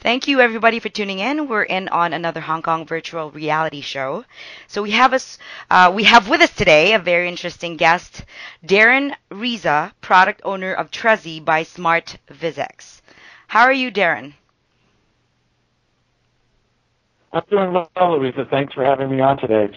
[0.00, 1.48] Thank you everybody for tuning in.
[1.48, 4.24] We're in on another Hong Kong virtual reality show.
[4.68, 5.38] So we have us,
[5.70, 8.24] uh, we have with us today a very interesting guest,
[8.64, 13.00] Darren Rizza, product owner of Trezi by Smart VizX.
[13.48, 14.34] How are you, Darren?
[17.32, 18.46] I'm doing well, Louisa.
[18.48, 19.76] Thanks for having me on today.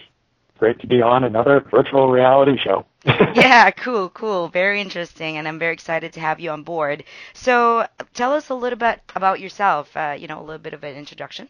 [0.60, 2.86] Great to be on another virtual reality show.
[3.06, 4.48] Yeah, cool, cool.
[4.50, 7.04] Very interesting, and I'm very excited to have you on board.
[7.34, 9.96] So, tell us a little bit about yourself.
[9.96, 11.50] Uh, you know, a little bit of an introduction.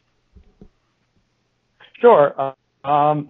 [1.99, 2.33] Sure.
[2.37, 3.29] Uh, um,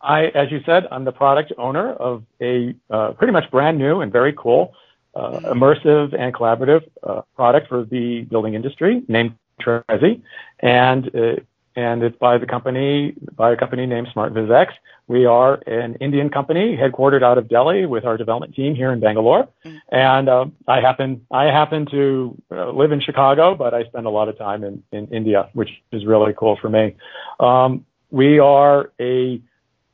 [0.00, 4.00] I, as you said, I'm the product owner of a uh, pretty much brand new
[4.00, 4.72] and very cool,
[5.14, 10.22] uh, immersive and collaborative uh, product for the building industry named Trezi,
[10.60, 11.40] and uh,
[11.78, 14.72] and it's by the company by a company named Smart VizX.
[15.06, 18.98] We are an Indian company headquartered out of Delhi with our development team here in
[18.98, 19.48] Bangalore.
[19.64, 19.76] Mm-hmm.
[19.92, 24.10] And uh, I happen I happen to uh, live in Chicago, but I spend a
[24.10, 26.96] lot of time in, in India, which is really cool for me.
[27.38, 29.40] Um, we are a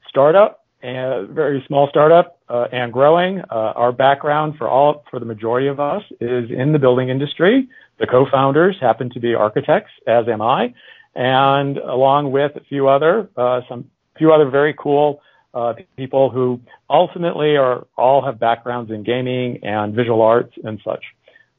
[0.09, 3.41] startup, a very small startup, uh, and growing.
[3.41, 7.69] Uh, our background for all for the majority of us is in the building industry.
[7.99, 10.73] The co-founders happen to be architects, as am I
[11.15, 15.21] and along with a few other uh, some few other very cool
[15.55, 16.61] uh, people who
[16.91, 21.05] ultimately are all have backgrounds in gaming and visual arts and such.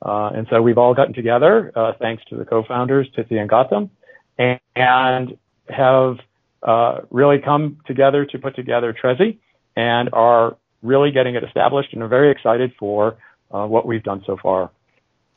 [0.02, 3.90] Uh, and so we've all gotten together uh, thanks to the co-founders Tithi and Gautam,
[4.38, 5.38] and, and
[5.70, 6.18] have
[6.64, 9.38] uh, really come together to put together Trezi
[9.76, 13.18] and are really getting it established and are very excited for
[13.52, 14.70] uh, what we've done so far.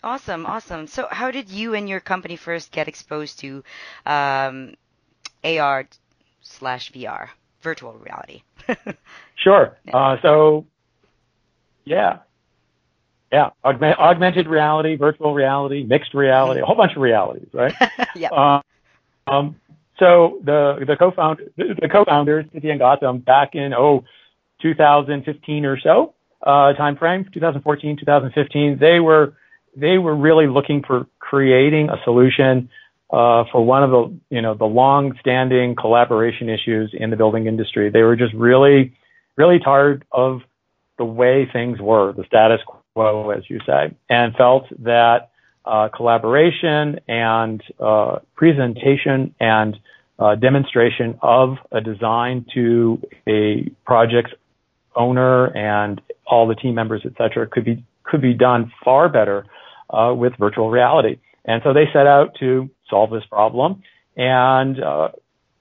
[0.03, 0.87] Awesome, awesome.
[0.87, 3.65] So, how did you and your company first get exposed to
[4.07, 4.75] um,
[5.43, 5.87] AR
[6.41, 7.29] slash VR,
[7.63, 8.43] virtual reality?
[9.37, 9.77] sure.
[9.93, 10.67] Uh, so,
[11.85, 12.19] yeah,
[13.33, 17.75] yeah, Augment, augmented reality, virtual reality, mixed reality, a whole bunch of realities, right?
[18.17, 18.29] yeah.
[18.31, 18.63] Um,
[19.27, 19.57] um,
[19.99, 24.05] so the the co-founder the co-founders and Gautam back in oh
[24.63, 29.35] 2015 or so uh, time frame 2014 2015 they were
[29.78, 32.69] they were really looking for creating a solution
[33.11, 37.91] uh, for one of the you know the long-standing collaboration issues in the building industry.
[37.91, 38.94] They were just really
[39.37, 40.41] really tired of
[40.99, 42.61] the way things were, the status
[42.94, 45.31] quo, as you say, and felt that
[45.65, 49.78] uh, collaboration and uh, presentation and
[50.19, 54.33] uh, demonstration of a design to a project's
[54.97, 59.44] owner and all the team members, et cetera, could be could be done far better
[59.91, 61.19] uh, with virtual reality.
[61.44, 63.82] And so they set out to solve this problem
[64.16, 65.09] and uh,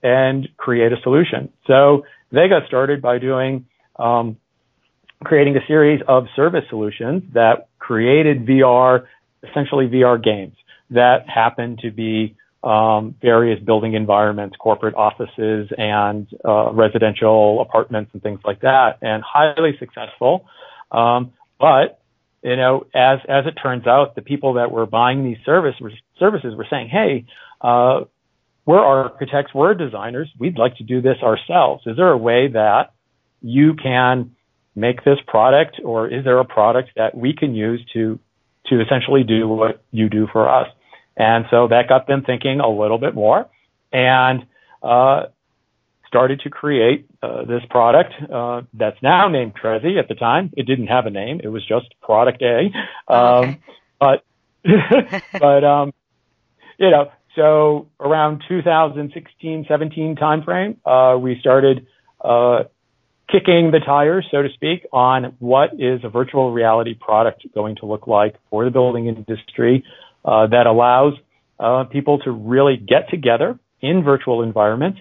[0.02, 1.50] and create a solution.
[1.66, 3.66] So they got started by doing
[3.96, 4.36] um,
[5.24, 9.06] creating a series of service solutions that created VR,
[9.48, 10.54] essentially VR games
[10.90, 18.22] that happened to be um, various building environments, corporate offices, and uh, residential apartments and
[18.22, 20.44] things like that, and highly successful.
[20.90, 21.97] Um, but
[22.42, 25.74] you know, as as it turns out, the people that were buying these service
[26.18, 27.24] services were saying, "Hey,
[27.60, 28.04] uh,
[28.64, 31.86] we're architects, we're designers, we'd like to do this ourselves.
[31.86, 32.92] Is there a way that
[33.40, 34.32] you can
[34.76, 38.18] make this product, or is there a product that we can use to
[38.66, 40.68] to essentially do what you do for us?"
[41.16, 43.48] And so that got them thinking a little bit more,
[43.92, 44.46] and
[44.82, 45.24] uh,
[46.08, 49.98] started to create uh, this product uh, that's now named Trezi.
[49.98, 52.70] At the time, it didn't have a name; it was just Product A.
[53.12, 53.60] Um, okay.
[54.00, 54.24] But
[55.40, 55.92] but um,
[56.78, 61.86] you know, so around 2016, 17 timeframe, uh, we started
[62.20, 62.64] uh,
[63.30, 67.86] kicking the tires, so to speak, on what is a virtual reality product going to
[67.86, 69.84] look like for the building industry
[70.24, 71.14] uh, that allows
[71.60, 74.98] uh, people to really get together in virtual environments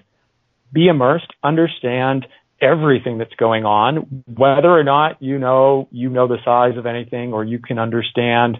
[0.71, 2.27] be immersed, understand
[2.61, 7.33] everything that's going on, whether or not you know you know the size of anything
[7.33, 8.57] or you can understand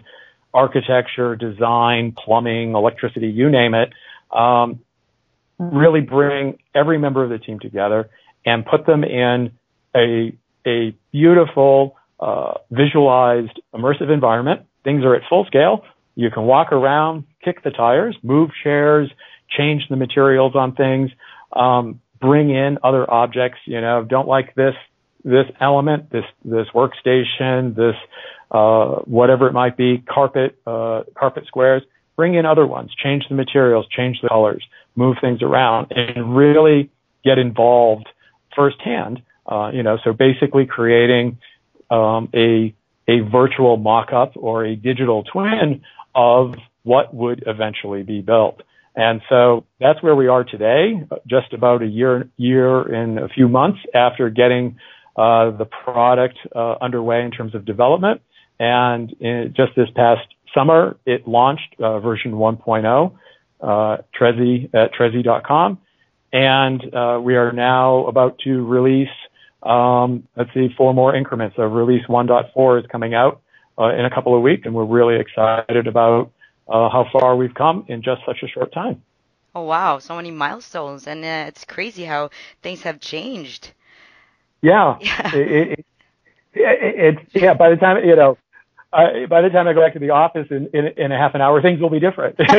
[0.54, 3.92] architecture, design, plumbing, electricity, you name it.
[4.36, 4.80] Um,
[5.58, 8.08] really bring every member of the team together
[8.46, 9.52] and put them in
[9.94, 14.62] a a beautiful, uh, visualized, immersive environment.
[14.84, 15.84] Things are at full scale.
[16.14, 19.10] You can walk around, kick the tires, move chairs,
[19.56, 21.10] change the materials on things,
[21.52, 23.58] um, bring in other objects.
[23.64, 24.74] You know, don't like this
[25.24, 27.96] this element, this this workstation, this
[28.50, 31.82] uh, whatever it might be, carpet uh, carpet squares.
[32.16, 34.64] Bring in other ones, change the materials, change the colors,
[34.96, 36.90] move things around, and really
[37.24, 38.08] get involved
[38.56, 39.22] firsthand.
[39.46, 41.38] Uh, you know, so basically creating
[41.90, 42.74] um, a
[43.08, 45.82] a virtual mock-up or a digital twin
[46.14, 48.62] of what would eventually be built.
[48.94, 53.48] And so that's where we are today, just about a year, year and a few
[53.48, 54.76] months after getting
[55.16, 58.20] uh, the product uh, underway in terms of development.
[58.58, 63.12] And in, just this past summer, it launched uh, version 1.0,
[63.60, 65.78] uh, Trezi at Trezi.com.
[66.32, 69.08] And uh, we are now about to release,
[69.62, 71.56] um, let's see, four more increments.
[71.56, 73.40] So release 1.4 is coming out
[73.78, 76.30] uh, in a couple of weeks, and we're really excited about
[76.68, 79.02] uh, how far we've come in just such a short time.
[79.54, 82.30] Oh wow, so many milestones, and uh, it's crazy how
[82.62, 83.72] things have changed.
[84.60, 85.34] Yeah, yeah.
[85.34, 85.86] It, it,
[86.54, 87.54] it, it, yeah.
[87.54, 88.36] By the time you know,
[88.92, 91.34] uh, by the time I go back to the office in, in, in a half
[91.34, 92.38] an hour, things will be different.
[92.48, 92.52] like,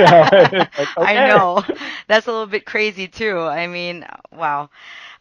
[0.53, 0.89] okay.
[0.97, 1.63] I know
[2.07, 3.39] that's a little bit crazy too.
[3.39, 4.69] I mean, wow.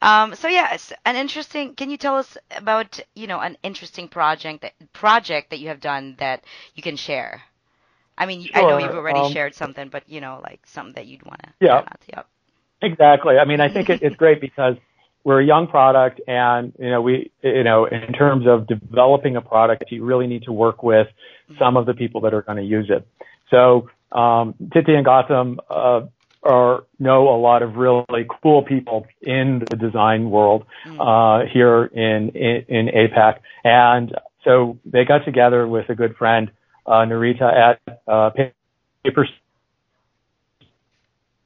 [0.02, 1.75] Um, so yeah, an interesting.
[1.75, 5.81] Can you tell us about you know an interesting project that project that you have
[5.81, 6.44] done that
[6.75, 7.43] you can share?
[8.19, 8.56] I mean, sure.
[8.56, 11.41] I know you've already um, shared something, but you know, like something that you'd want
[11.44, 11.53] to.
[11.61, 11.85] Yeah.
[12.15, 12.26] Yep.
[12.82, 13.38] Exactly.
[13.38, 14.75] I mean, I think it, it's great because
[15.25, 19.41] we're a young product, and you know, we, you know, in terms of developing a
[19.41, 21.59] product, you really need to work with mm-hmm.
[21.59, 23.06] some of the people that are going to use it.
[23.50, 26.06] So, um, Tithi and Gautam uh,
[26.43, 31.00] are know a lot of really cool people in the design world mm-hmm.
[31.00, 36.50] uh, here in, in in APAC, and so they got together with a good friend
[36.88, 38.31] uh, Narita at uh,
[39.05, 39.29] Paper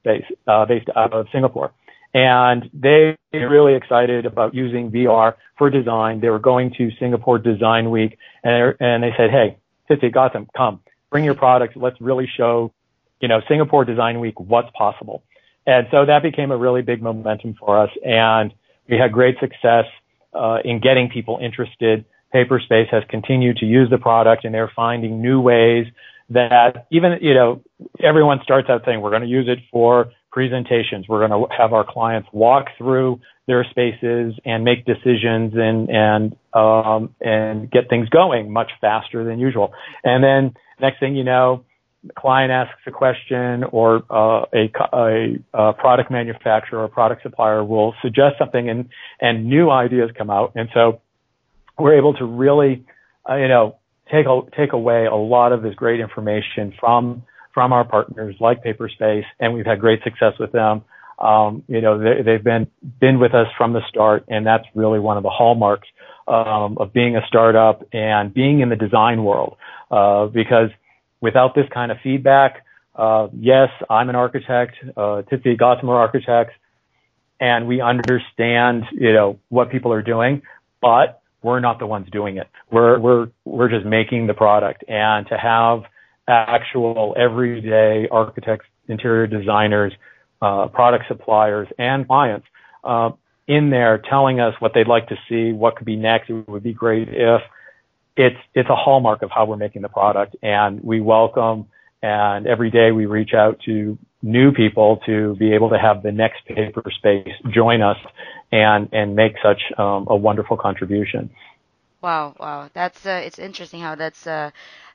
[0.01, 1.73] Space, uh, based out of Singapore.
[2.13, 6.21] And they were really excited about using VR for design.
[6.21, 9.57] They were going to Singapore Design Week and, and they said, Hey,
[9.89, 10.79] Tithi, Gautam, come,
[11.11, 11.75] bring your products.
[11.75, 12.71] Let's really show,
[13.19, 15.23] you know, Singapore Design Week what's possible.
[15.65, 17.89] And so that became a really big momentum for us.
[18.05, 18.53] And
[18.87, 19.85] we had great success,
[20.33, 25.21] uh, in getting people interested Paperspace has continued to use the product and they're finding
[25.21, 25.85] new ways
[26.29, 27.61] that even, you know,
[28.01, 31.05] everyone starts out saying we're going to use it for presentations.
[31.07, 36.35] We're going to have our clients walk through their spaces and make decisions and, and,
[36.53, 39.73] um, and get things going much faster than usual.
[40.03, 41.65] And then next thing you know,
[42.03, 47.63] the client asks a question or uh, a, a, a, product manufacturer or product supplier
[47.63, 48.89] will suggest something and,
[49.21, 50.53] and new ideas come out.
[50.55, 51.01] And so
[51.77, 52.85] we're able to really,
[53.29, 53.77] uh, you know,
[54.11, 57.23] take a, take away a lot of this great information from
[57.53, 60.83] from our partners like Paperspace, and we've had great success with them.
[61.19, 62.67] Um, you know, they, have been
[62.99, 65.87] been with us from the start, and that's really one of the hallmarks
[66.27, 69.57] um, of being a startup and being in the design world.
[69.91, 70.69] Uh, because
[71.21, 72.65] without this kind of feedback,
[72.95, 76.53] uh, yes, I'm an architect, uh, Gautam are architects,
[77.39, 80.41] and we understand, you know, what people are doing,
[80.81, 82.47] but we're not the ones doing it.
[82.71, 85.83] We're we're we're just making the product, and to have
[86.27, 89.93] actual everyday architects, interior designers,
[90.41, 92.47] uh, product suppliers, and clients
[92.83, 93.11] uh,
[93.47, 96.29] in there telling us what they'd like to see, what could be next.
[96.29, 97.41] It would be great if
[98.15, 101.67] it's it's a hallmark of how we're making the product, and we welcome.
[102.01, 106.11] And every day we reach out to new people to be able to have the
[106.11, 107.97] next paper space join us
[108.51, 111.29] and and make such um, a wonderful contribution.
[112.01, 114.51] Wow, wow, that's uh, it's interesting how that's uh,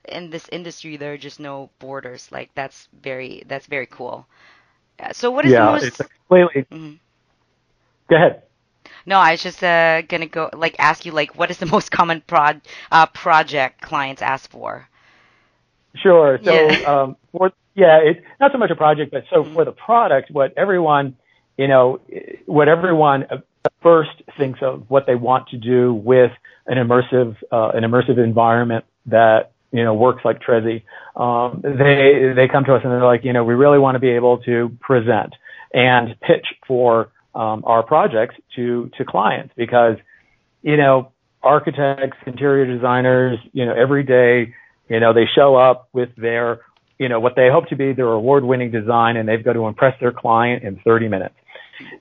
[0.09, 2.33] in this industry there are just no borders.
[2.33, 4.27] Like that's very that's very cool.
[5.13, 5.85] So what is yeah, the most?
[5.85, 6.63] it's completely.
[6.63, 6.95] Mm-hmm.
[8.11, 8.43] Go ahead.
[9.07, 11.91] No, I was just uh, gonna go like ask you like what is the most
[11.91, 14.89] common prod uh, project clients ask for?
[15.95, 16.39] Sure.
[16.43, 16.79] So yeah.
[16.87, 19.55] um, for yeah, it's not so much a project, but so mm-hmm.
[19.55, 21.17] for the product, what everyone
[21.59, 22.01] you know,
[22.47, 23.27] what everyone
[23.83, 26.31] first thinks of what they want to do with
[26.67, 30.85] an immersive uh, an immersive environment that you know works like Trezi.
[31.17, 33.99] Um, they they come to us and they're like, you know, we really want to
[33.99, 35.35] be able to present
[35.75, 39.97] and pitch for um, our projects to to clients because
[40.63, 41.11] you know
[41.43, 44.55] architects, interior designers, you know every day,
[44.89, 46.61] you know they show up with their
[46.99, 49.99] you know what they hope to be their award-winning design, and they've got to impress
[50.01, 51.35] their client in 30 minutes,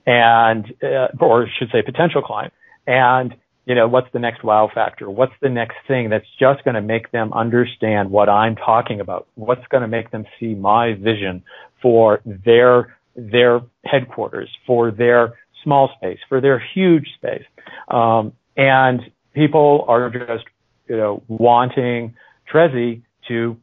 [0.06, 2.52] and uh, or should say potential client,
[2.86, 3.34] and
[3.68, 5.10] you know, what's the next wow factor?
[5.10, 9.28] What's the next thing that's just going to make them understand what I'm talking about?
[9.34, 11.42] What's going to make them see my vision
[11.82, 17.44] for their, their headquarters, for their small space, for their huge space?
[17.88, 19.02] Um, and
[19.34, 20.46] people are just,
[20.88, 22.14] you know, wanting
[22.50, 23.54] Trezi to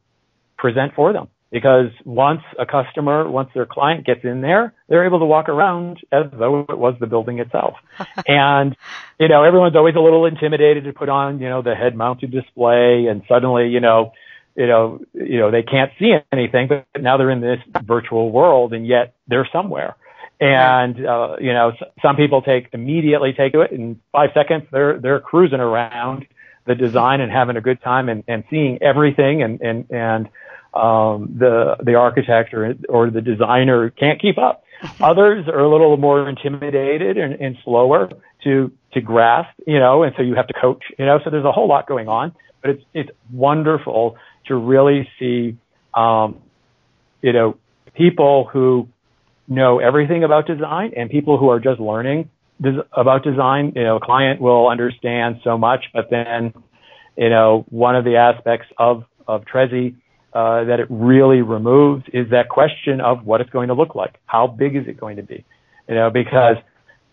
[0.66, 5.20] present for them because once a customer, once their client gets in there, they're able
[5.20, 7.74] to walk around as though it was the building itself.
[8.26, 8.76] and,
[9.20, 12.32] you know, everyone's always a little intimidated to put on, you know, the head mounted
[12.32, 14.12] display and suddenly, you know,
[14.56, 18.72] you know, you know, they can't see anything, but now they're in this virtual world
[18.72, 19.94] and yet they're somewhere.
[20.40, 24.64] And, uh, you know, some people take immediately take to it in five seconds.
[24.72, 26.26] They're, they're cruising around
[26.66, 30.28] the design and having a good time and, and seeing everything and, and, and,
[30.76, 34.64] um, the the architect or or the designer can't keep up.
[35.00, 38.10] Others are a little more intimidated and, and slower
[38.44, 41.18] to to grasp, you know, and so you have to coach, you know.
[41.24, 44.16] So there's a whole lot going on, but it's it's wonderful
[44.46, 45.56] to really see,
[45.94, 46.40] um,
[47.22, 47.56] you know,
[47.94, 48.88] people who
[49.48, 52.30] know everything about design and people who are just learning
[52.60, 53.72] des- about design.
[53.74, 56.52] You know, a client will understand so much, but then,
[57.16, 59.96] you know, one of the aspects of of Trezi
[60.36, 64.20] uh, that it really removes is that question of what it's going to look like.
[64.26, 65.46] How big is it going to be?
[65.88, 66.56] You know, because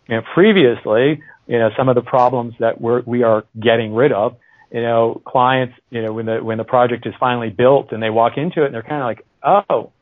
[0.10, 4.12] you know, previously, you know, some of the problems that we're, we are getting rid
[4.12, 4.36] of,
[4.72, 8.10] you know, clients, you know, when the, when the project is finally built and they
[8.10, 9.94] walk into it and they're kind of like, oh,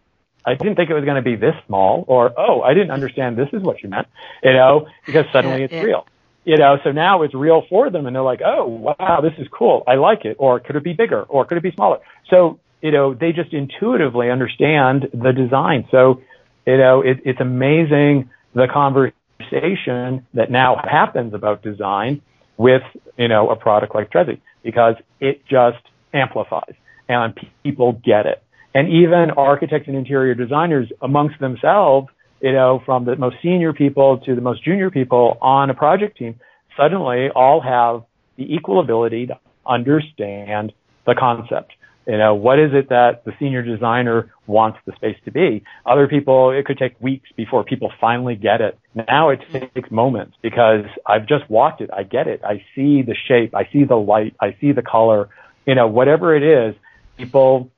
[0.43, 3.37] I didn't think it was going to be this small or, oh, I didn't understand
[3.37, 4.07] this is what you meant,
[4.41, 6.07] you know, because suddenly it's real.
[6.43, 9.47] You know, so now it's real for them and they're like, oh, wow, this is
[9.51, 9.83] cool.
[9.87, 10.37] I like it.
[10.39, 11.21] Or could it be bigger?
[11.21, 11.99] Or could it be smaller?
[12.31, 15.87] So you know, they just intuitively understand the design.
[15.91, 16.21] So,
[16.65, 22.21] you know, it, it's amazing the conversation that now happens about design
[22.57, 22.83] with,
[23.17, 25.83] you know, a product like Trezi because it just
[26.13, 26.75] amplifies
[27.07, 28.43] and people get it.
[28.73, 32.07] And even architects and interior designers amongst themselves,
[32.41, 36.17] you know, from the most senior people to the most junior people on a project
[36.17, 36.39] team,
[36.77, 38.03] suddenly all have
[38.37, 40.71] the equal ability to understand
[41.05, 41.73] the concept.
[42.07, 45.63] You know, what is it that the senior designer wants the space to be?
[45.85, 48.77] Other people, it could take weeks before people finally get it.
[48.95, 51.91] Now it takes moments because I've just walked it.
[51.93, 52.41] I get it.
[52.43, 53.55] I see the shape.
[53.55, 54.35] I see the light.
[54.39, 55.29] I see the color.
[55.67, 56.75] You know, whatever it is,
[57.17, 57.69] people,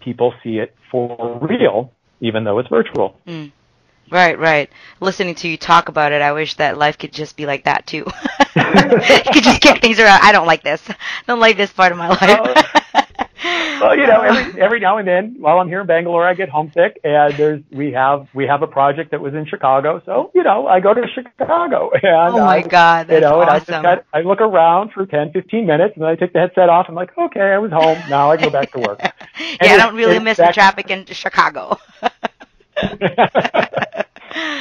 [0.00, 3.18] people see it for real, even though it's virtual.
[3.26, 3.52] Mm.
[4.10, 4.68] Right, right.
[5.00, 7.86] Listening to you talk about it, I wish that life could just be like that
[7.86, 8.04] too.
[8.56, 10.20] you could just kick things around.
[10.22, 10.82] I don't like this.
[10.90, 10.94] I
[11.26, 12.66] don't like this part of my life.
[13.92, 16.48] Well, you know, every every now and then, while I'm here in Bangalore, I get
[16.48, 20.44] homesick, and there's we have we have a project that was in Chicago, so you
[20.44, 21.90] know, I go to Chicago.
[22.02, 23.42] And, oh my I, God, that's you know, awesome.
[23.42, 26.32] and I just got, I look around for 10, 15 minutes, and then I take
[26.32, 26.86] the headset off.
[26.88, 27.98] I'm like, okay, I was home.
[28.08, 29.00] Now I go back to work.
[29.02, 29.12] yeah,
[29.60, 31.78] I don't really miss the traffic in Chicago.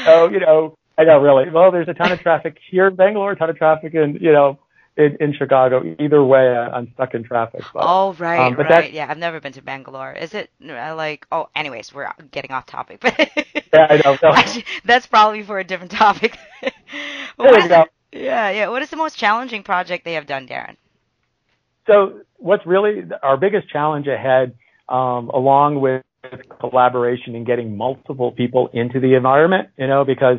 [0.05, 1.49] so you know, I know really.
[1.49, 4.31] Well, there's a ton of traffic here in Bangalore, a ton of traffic in you
[4.31, 4.59] know
[5.01, 5.81] in, in Chicago.
[5.99, 7.63] Either way, I'm stuck in traffic.
[7.73, 8.91] But, oh right, um, but right.
[8.91, 10.13] Yeah, I've never been to Bangalore.
[10.13, 11.25] Is it uh, like?
[11.31, 13.03] Oh, anyways, we're getting off topic.
[13.73, 14.17] yeah, I know.
[14.21, 14.61] No.
[14.85, 16.37] That's probably for a different topic.
[16.61, 16.71] there
[17.37, 17.85] we go.
[18.11, 18.69] Yeah, yeah.
[18.69, 20.75] What is the most challenging project they have done, Darren?
[21.87, 24.55] So, what's really our biggest challenge ahead,
[24.89, 26.03] um, along with
[26.59, 30.37] collaboration and getting multiple people into the environment, you know, because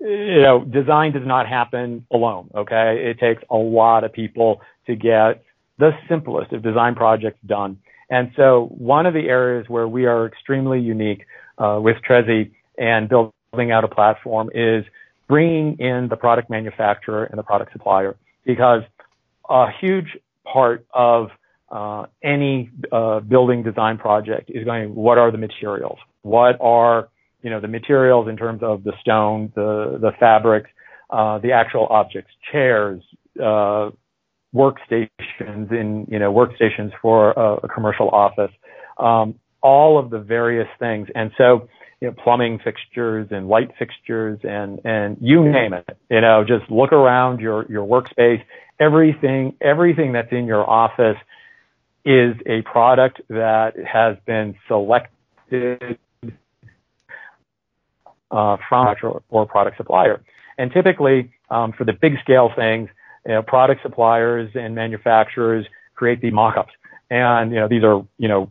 [0.00, 2.50] you know, design does not happen alone.
[2.54, 3.10] Okay.
[3.10, 5.44] It takes a lot of people to get
[5.78, 7.78] the simplest of design projects done.
[8.08, 11.26] And so one of the areas where we are extremely unique
[11.58, 14.84] uh, with Trezi and building out a platform is
[15.28, 18.82] bringing in the product manufacturer and the product supplier because
[19.48, 21.30] a huge part of
[21.70, 25.98] uh, any uh, building design project is going, what are the materials?
[26.22, 27.08] What are
[27.42, 30.70] you know, the materials in terms of the stone, the, the fabrics,
[31.10, 33.02] uh, the actual objects, chairs,
[33.42, 33.90] uh,
[34.54, 38.50] workstations in, you know, workstations for a, a commercial office,
[38.98, 41.08] um, all of the various things.
[41.14, 41.68] And so,
[42.00, 46.70] you know, plumbing fixtures and light fixtures and, and you name it, you know, just
[46.70, 48.42] look around your, your workspace.
[48.80, 51.18] Everything, everything that's in your office
[52.04, 55.98] is a product that has been selected
[58.30, 58.94] uh, from
[59.30, 60.20] or, product supplier.
[60.58, 62.88] And typically, um, for the big scale things,
[63.26, 66.72] you know, product suppliers and manufacturers create the mock-ups.
[67.10, 68.50] And, you know, these are, you know,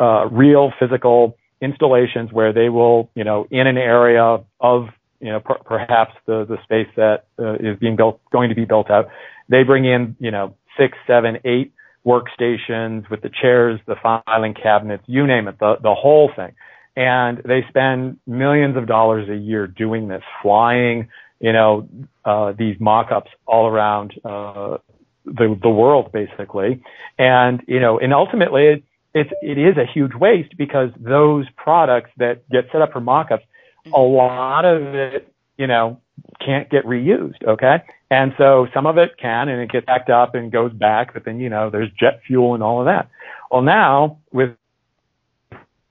[0.00, 4.88] uh, real physical installations where they will, you know, in an area of,
[5.20, 8.64] you know, per- perhaps the, the space that uh, is being built, going to be
[8.64, 9.08] built out,
[9.48, 11.72] they bring in, you know, six, seven, eight
[12.04, 16.52] workstations with the chairs, the filing cabinets, you name it, the, the whole thing.
[16.96, 21.08] And they spend millions of dollars a year doing this, flying,
[21.40, 21.88] you know,
[22.24, 24.78] uh, these mock-ups all around, uh,
[25.24, 26.82] the, the world basically.
[27.18, 32.10] And, you know, and ultimately it, it's, it is a huge waste because those products
[32.18, 33.44] that get set up for mock-ups,
[33.92, 36.00] a lot of it, you know,
[36.44, 37.42] can't get reused.
[37.44, 37.82] Okay.
[38.10, 41.24] And so some of it can and it gets backed up and goes back, but
[41.24, 43.08] then, you know, there's jet fuel and all of that.
[43.50, 44.50] Well, now with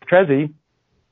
[0.10, 0.54] Trezi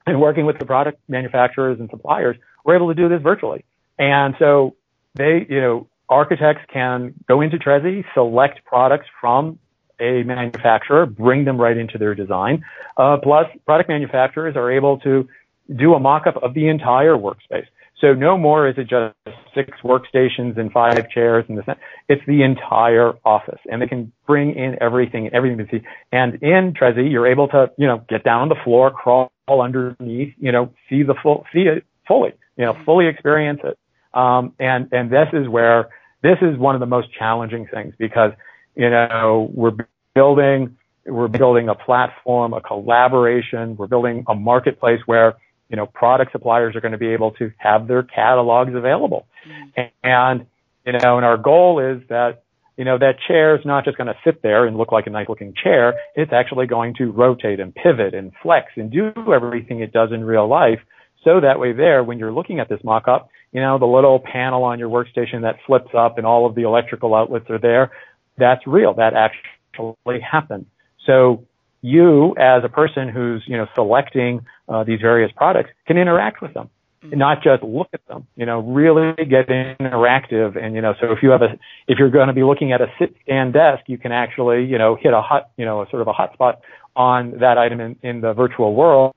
[0.05, 3.65] and working with the product manufacturers and suppliers, we're able to do this virtually.
[3.97, 4.75] And so
[5.15, 9.59] they, you know, architects can go into Trezi, select products from
[9.99, 12.63] a manufacturer, bring them right into their design.
[12.97, 15.27] Uh, plus, product manufacturers are able to
[15.73, 17.67] do a mock-up of the entire workspace.
[18.01, 19.15] So no more is it just
[19.53, 21.65] six workstations and five chairs and this.
[22.09, 25.85] It's the entire office, and they can bring in everything, everything to see.
[26.11, 30.33] And in Trezi, you're able to, you know, get down on the floor, crawl underneath,
[30.39, 33.77] you know, see the full, see it fully, you know, fully experience it.
[34.13, 35.89] Um, and and this is where
[36.23, 38.31] this is one of the most challenging things because
[38.75, 39.75] you know we're
[40.15, 45.35] building we're building a platform, a collaboration, we're building a marketplace where
[45.71, 49.25] you know, product suppliers are going to be able to have their catalogs available.
[49.47, 49.87] Mm-hmm.
[50.03, 50.45] And,
[50.85, 52.43] you know, and our goal is that,
[52.77, 55.09] you know, that chair is not just going to sit there and look like a
[55.09, 55.93] nice looking chair.
[56.15, 60.23] It's actually going to rotate and pivot and flex and do everything it does in
[60.23, 60.79] real life.
[61.23, 64.63] So that way there, when you're looking at this mock-up, you know, the little panel
[64.63, 67.91] on your workstation that flips up and all of the electrical outlets are there,
[68.37, 68.93] that's real.
[68.95, 70.65] That actually happened.
[71.05, 71.45] So
[71.81, 76.53] you as a person who's, you know, selecting uh, these various products can interact with
[76.53, 76.69] them.
[77.03, 77.17] Mm-hmm.
[77.17, 80.61] Not just look at them, you know, really get interactive.
[80.61, 82.81] And, you know, so if you have a, if you're going to be looking at
[82.81, 85.89] a sit stand desk, you can actually, you know, hit a hot, you know, a
[85.89, 86.57] sort of a hotspot
[86.95, 89.13] on that item in, in the virtual world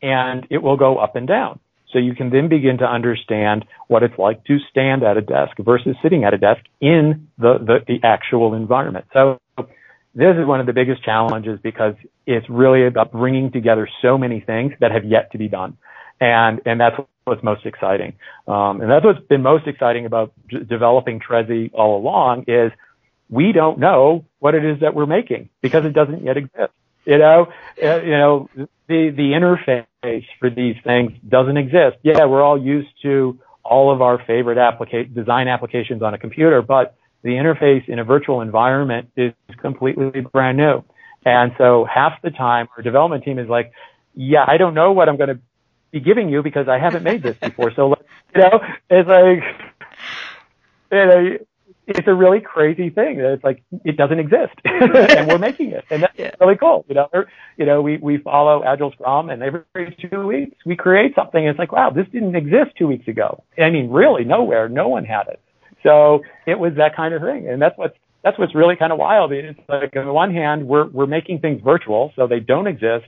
[0.00, 1.60] and it will go up and down.
[1.92, 5.56] So you can then begin to understand what it's like to stand at a desk
[5.58, 9.04] versus sitting at a desk in the, the, the actual environment.
[9.12, 9.38] So
[10.14, 11.94] this is one of the biggest challenges because
[12.26, 15.76] it's really about bringing together so many things that have yet to be done.
[16.20, 18.14] And, and that's what's most exciting.
[18.46, 22.72] Um, and that's what's been most exciting about d- developing Trezi all along is
[23.30, 26.72] we don't know what it is that we're making because it doesn't yet exist.
[27.04, 27.48] You know,
[27.82, 31.96] uh, you know, the, the interface for these things doesn't exist.
[32.02, 36.62] Yeah, we're all used to all of our favorite applica- design applications on a computer,
[36.62, 40.82] but the interface in a virtual environment is completely brand new.
[41.24, 43.72] And so half the time our development team is like,
[44.14, 45.38] yeah, I don't know what I'm going to
[45.92, 47.72] be giving you because I haven't made this before.
[47.74, 47.94] So,
[48.34, 49.42] you know, it's like,
[50.90, 51.38] you know,
[51.86, 53.20] it's a really crazy thing.
[53.20, 56.30] It's like it doesn't exist, and we're making it, and that's yeah.
[56.40, 56.84] really cool.
[56.88, 57.08] You know,
[57.56, 61.40] you know, we we follow Agile Scrum, and every two weeks we create something.
[61.40, 63.42] And it's like, wow, this didn't exist two weeks ago.
[63.58, 65.40] I mean, really, nowhere, no one had it.
[65.82, 68.98] So it was that kind of thing, and that's what's that's what's really kind of
[68.98, 69.32] wild.
[69.32, 73.06] It's like on the one hand, we're we're making things virtual, so they don't exist,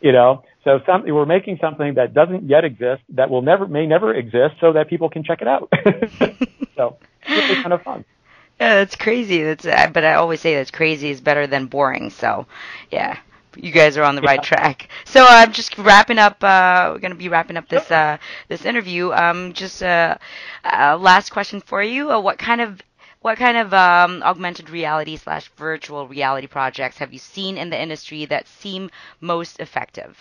[0.00, 0.42] you know.
[0.64, 4.56] So some, we're making something that doesn't yet exist, that will never may never exist,
[4.60, 5.68] so that people can check it out.
[6.76, 8.04] so it's really kind of fun.
[8.60, 9.42] Yeah, that's crazy.
[9.42, 12.10] That's but I always say that's crazy is better than boring.
[12.10, 12.46] So,
[12.90, 13.18] yeah
[13.56, 14.30] you guys are on the yeah.
[14.30, 14.88] right track.
[15.04, 16.42] So I'm uh, just wrapping up.
[16.42, 19.12] Uh, we're gonna be wrapping up this uh, this interview.
[19.12, 20.18] Um, just a
[20.64, 22.10] uh, uh, last question for you.
[22.10, 22.80] Uh, what kind of
[23.22, 27.80] what kind of um, augmented reality slash virtual reality projects have you seen in the
[27.80, 28.90] industry that seem
[29.20, 30.16] most effective?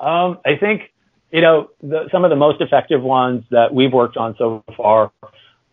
[0.00, 0.92] Um, I think
[1.30, 5.12] you know the, some of the most effective ones that we've worked on so far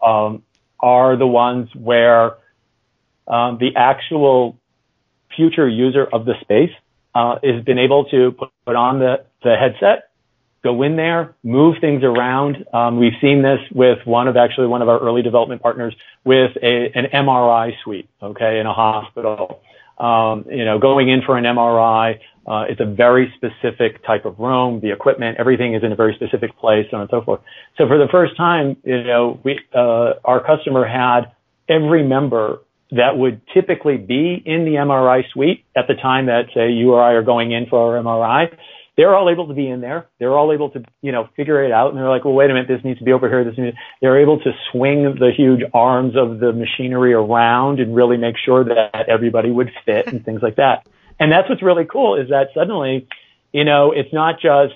[0.06, 0.44] um,
[0.80, 2.38] are the ones where
[3.28, 4.58] um, the actual
[5.38, 6.72] future user of the space
[7.16, 10.10] uh, has been able to put, on the, the headset,
[10.64, 12.66] go in there, move things around.
[12.74, 15.96] Um, we've seen this with one of actually one of our early development partners
[16.26, 19.62] with a, an MRI suite, okay, in a hospital.
[19.98, 24.38] Um, you know, going in for an MRI, uh, it's a very specific type of
[24.40, 24.80] room.
[24.80, 27.42] The equipment, everything is in a very specific place, so on and so forth.
[27.78, 31.32] So for the first time, you know, we, uh, our customer had
[31.68, 32.60] every member
[32.92, 37.04] that would typically be in the MRI suite at the time that, say, you or
[37.04, 38.56] I are going in for our MRI,
[38.96, 40.08] they're all able to be in there.
[40.20, 41.90] They're all able to, you know, figure it out.
[41.90, 43.44] And they're like, well, wait a minute, this needs to be over here.
[43.44, 48.18] This needs, they're able to swing the huge arms of the machinery around and really
[48.18, 50.88] make sure that everybody would fit and things like that.
[51.20, 53.08] And that's what's really cool is that suddenly,
[53.52, 54.76] you know, it's not just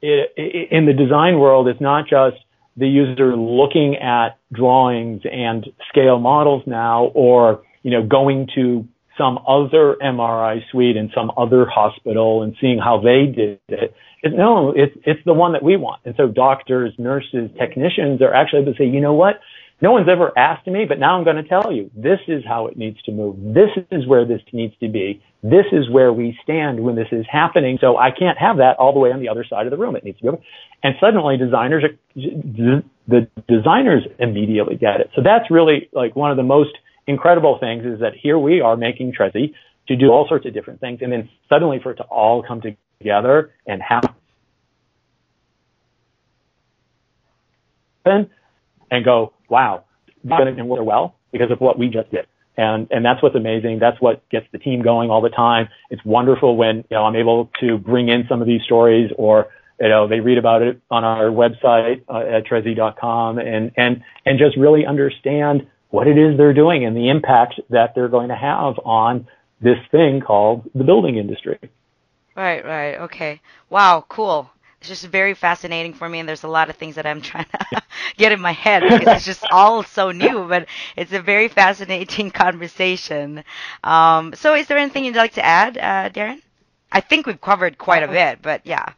[0.00, 2.36] in the design world, it's not just
[2.78, 8.86] the user looking at drawings and scale models now or, you know, going to
[9.16, 13.94] some other MRI suite in some other hospital and seeing how they did it.
[14.22, 16.00] it no, it's, it's the one that we want.
[16.04, 19.40] And so doctors, nurses, technicians are actually able to say, you know what?
[19.80, 21.90] No one's ever asked me, but now I'm going to tell you.
[21.96, 23.36] This is how it needs to move.
[23.54, 25.22] This is where this needs to be.
[25.42, 27.78] This is where we stand when this is happening.
[27.80, 29.94] So I can't have that all the way on the other side of the room.
[29.94, 30.38] It needs to be over.
[30.82, 31.84] And suddenly designers,
[32.16, 35.10] the designers immediately get it.
[35.14, 36.70] So that's really like one of the most
[37.06, 39.54] incredible things is that here we are making Trezi
[39.86, 42.60] to do all sorts of different things, and then suddenly for it to all come
[43.00, 44.14] together and happen
[48.90, 49.84] and go, wow,
[50.26, 52.26] going to work well because of what we just did.
[52.58, 53.78] And, and that's what's amazing.
[53.78, 55.68] That's what gets the team going all the time.
[55.90, 59.46] It's wonderful when, you know, I'm able to bring in some of these stories or,
[59.80, 64.38] you know, they read about it on our website uh, at trezi.com and, and, and
[64.40, 68.36] just really understand what it is they're doing and the impact that they're going to
[68.36, 69.28] have on
[69.60, 71.58] this thing called the building industry.
[72.36, 72.96] Right, right.
[72.96, 73.40] Okay.
[73.70, 74.50] Wow, cool.
[74.80, 77.46] It's just very fascinating for me, and there's a lot of things that I'm trying
[77.46, 77.82] to
[78.16, 82.30] get in my head because it's just all so new, but it's a very fascinating
[82.44, 83.44] conversation.
[83.82, 86.40] Um, so, is there anything you'd like to add, uh, Darren?
[86.90, 88.92] I think we've covered quite a bit, but yeah.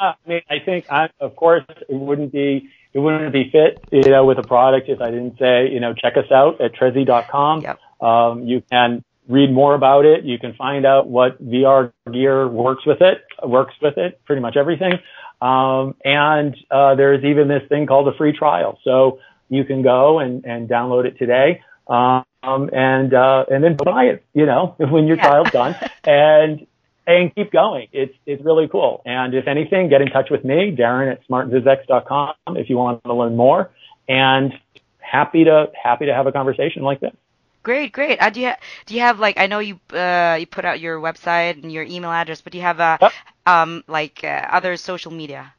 [0.00, 3.84] Uh, I mean, I think, I, of course, it wouldn't be it wouldn't be fit,
[3.92, 6.74] you know, with a product if I didn't say, you know, check us out at
[6.74, 7.62] Trezi.com.
[7.62, 7.78] Yep.
[8.00, 10.24] Um, you can read more about it.
[10.24, 14.56] You can find out what VR gear works with it, works with it, pretty much
[14.56, 14.94] everything.
[15.40, 18.78] Um, and uh, there's even this thing called a free trial.
[18.84, 21.62] So you can go and, and download it today.
[21.88, 25.26] Um, and, uh, and then buy it, you know, when your yeah.
[25.26, 25.76] trial's done.
[26.04, 26.66] and
[27.06, 27.88] and keep going.
[27.92, 29.02] It's it's really cool.
[29.04, 33.14] And if anything, get in touch with me, Darren at smartvizx.com if you want to
[33.14, 33.70] learn more.
[34.08, 34.52] And
[34.98, 37.14] happy to happy to have a conversation like this.
[37.62, 38.18] Great, great.
[38.20, 40.80] Uh, do you ha- do you have like I know you uh, you put out
[40.80, 43.12] your website and your email address, but do you have a yep.
[43.50, 45.52] Um like uh, other social media?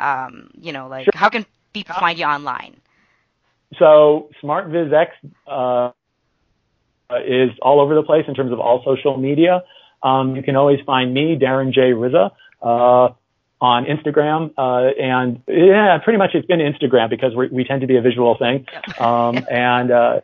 [0.00, 1.12] Um, you know, like sure.
[1.14, 2.76] how can people find you online?
[3.78, 5.08] So SmartVizX
[5.46, 5.90] uh,
[7.26, 9.62] is all over the place in terms of all social media.
[10.02, 11.92] Um, you can always find me, Darren J.
[11.92, 12.30] Rizza,
[12.62, 13.08] uh,
[13.60, 14.52] on Instagram.
[14.56, 18.36] Uh, and yeah, pretty much it's been Instagram because we tend to be a visual
[18.38, 18.66] thing.
[19.00, 20.20] Um, and, uh,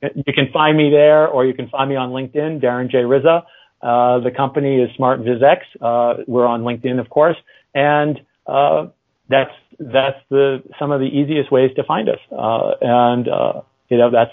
[0.00, 2.98] you can find me there or you can find me on LinkedIn, Darren J.
[2.98, 3.44] Rizza.
[3.82, 5.58] Uh, the company is Smart VizX.
[5.80, 7.36] Uh, we're on LinkedIn, of course.
[7.74, 8.86] And, uh,
[9.28, 12.18] that's, that's the, some of the easiest ways to find us.
[12.30, 14.32] Uh, and, uh, you know, that's,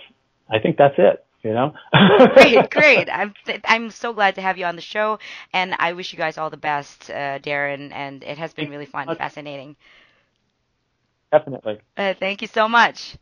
[0.50, 1.74] I think that's it you know.
[2.34, 3.10] great, great.
[3.12, 3.34] I'm
[3.66, 5.20] I'm so glad to have you on the show,
[5.54, 7.92] and I wish you guys all the best, uh, Darren.
[7.94, 9.76] And it has been really fun, and fascinating.
[11.32, 11.80] Definitely.
[11.96, 13.16] Uh, thank you so much.